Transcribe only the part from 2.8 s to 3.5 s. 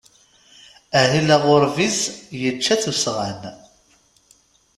usɣan.